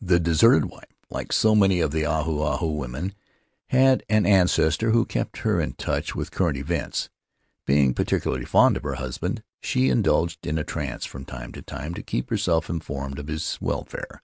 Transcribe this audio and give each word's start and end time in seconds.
The 0.00 0.20
deserted 0.20 0.66
wife, 0.66 0.94
like 1.10 1.32
so 1.32 1.56
many 1.56 1.80
of 1.80 1.90
the 1.90 2.06
Ahu 2.06 2.40
Ahu 2.40 2.68
women, 2.68 3.14
had 3.66 4.04
an 4.08 4.24
ancestor 4.26 4.92
who 4.92 5.04
kept 5.04 5.38
her 5.38 5.60
in 5.60 5.72
touch 5.72 6.14
with 6.14 6.30
current 6.30 6.56
events. 6.56 7.08
Being 7.66 7.92
particularly 7.92 8.44
fond 8.44 8.76
of 8.76 8.84
her 8.84 8.94
husband, 8.94 9.42
she 9.60 9.88
indulged 9.90 10.46
in 10.46 10.56
a 10.56 10.62
trance 10.62 11.04
from 11.04 11.24
time 11.24 11.50
to 11.54 11.62
time, 11.62 11.94
to 11.94 12.02
keep 12.04 12.30
herself 12.30 12.70
informed 12.70 13.18
as 13.18 13.26
to 13.26 13.32
his 13.32 13.58
welfare. 13.60 14.22